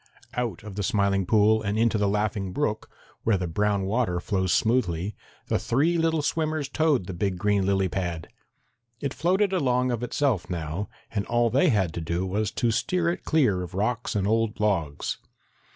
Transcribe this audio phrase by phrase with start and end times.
[0.33, 2.89] Out of the Smiling Pool and into the Laughing Brook,
[3.21, 7.87] where the brown water flows smoothly, the three little swimmers towed the big green lily
[7.87, 8.27] pad.
[8.99, 13.09] It floated along of itself now, and all they had to do was to steer
[13.09, 15.19] it clear of rocks and old logs.